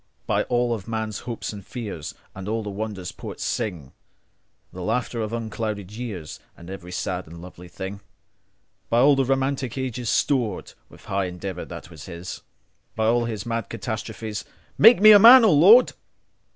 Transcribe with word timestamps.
By 0.25 0.45
all 0.45 0.73
of 0.73 0.85
all 0.85 0.89
men's 0.89 1.19
hopes 1.29 1.53
and 1.53 1.63
fears, 1.63 2.15
And 2.33 2.47
all 2.49 2.63
the 2.63 2.71
wonders 2.71 3.11
poets 3.11 3.43
sing, 3.43 3.91
The 4.73 4.81
laughter 4.81 5.21
of 5.21 5.31
unclouded 5.31 5.91
years, 5.91 6.39
And 6.57 6.71
every 6.71 6.91
sad 6.91 7.27
and 7.27 7.39
lovely 7.39 7.67
thing:By 7.67 9.01
the 9.13 9.23
romantic 9.25 9.77
ages 9.77 10.09
storedWith 10.09 11.05
high 11.05 11.25
endeavour 11.25 11.65
that 11.65 11.91
was 11.91 12.05
his, 12.07 12.41
By 12.95 13.05
all 13.05 13.25
his 13.25 13.45
mad 13.45 13.69
catastrophes, 13.69 14.43
Make 14.75 14.99
me 15.01 15.11
a 15.11 15.19
man, 15.19 15.45
O 15.45 15.51
Lord. 15.51 15.93